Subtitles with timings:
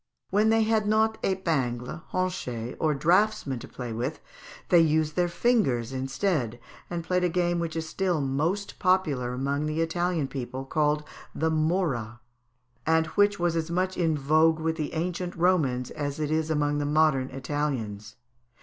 [0.31, 4.19] When they had not épingles, honchets, or draughtsmen to play with,
[4.69, 9.67] they used their fingers instead, and played a game which is still most popular amongst
[9.67, 11.03] the Italian people, called
[11.35, 12.19] the morra,
[12.83, 16.79] and which was as much in vogue with the ancient Romans as it is among
[16.79, 18.15] the modern Italians.